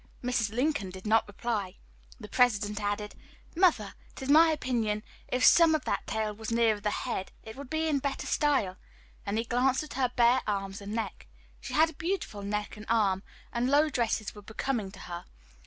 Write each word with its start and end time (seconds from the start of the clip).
Mrs. 0.23 0.49
Lincoln 0.49 0.89
did 0.89 1.05
not 1.05 1.27
reply. 1.27 1.75
The 2.19 2.27
President 2.27 2.81
added: 2.81 3.13
"Mother, 3.55 3.93
it 4.13 4.23
is 4.23 4.29
my 4.31 4.49
opinion, 4.49 5.03
if 5.27 5.45
some 5.45 5.75
of 5.75 5.85
that 5.85 6.07
tail 6.07 6.33
was 6.33 6.49
nearer 6.51 6.79
the 6.79 6.89
head, 6.89 7.31
it 7.43 7.55
would 7.55 7.69
be 7.69 7.87
in 7.87 7.99
better 7.99 8.25
style;" 8.25 8.77
and 9.27 9.37
he 9.37 9.43
glanced 9.43 9.83
at 9.83 9.93
her 9.93 10.11
bare 10.15 10.41
arms 10.47 10.81
and 10.81 10.95
neck. 10.95 11.27
She 11.59 11.75
had 11.75 11.91
a 11.91 11.93
beautiful 11.93 12.41
neck 12.41 12.75
and 12.77 12.87
arm, 12.89 13.21
and 13.53 13.69
low 13.69 13.89
dresses 13.89 14.33
were 14.33 14.41
becoming 14.41 14.89
to 14.89 15.01
her. 15.01 15.25